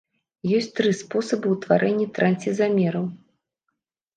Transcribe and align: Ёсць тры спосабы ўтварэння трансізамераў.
Ёсць 0.59 0.69
тры 0.77 0.93
спосабы 1.01 1.47
ўтварэння 1.57 2.07
трансізамераў. 2.17 3.05